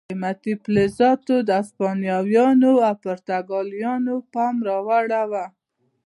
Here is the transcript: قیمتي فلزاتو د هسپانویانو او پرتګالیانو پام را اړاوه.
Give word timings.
قیمتي 0.09 0.53
فلزاتو 0.63 1.35
د 1.47 1.49
هسپانویانو 1.61 2.71
او 2.87 2.93
پرتګالیانو 3.03 4.15
پام 4.33 4.55
را 4.67 4.77
اړاوه. 4.99 5.45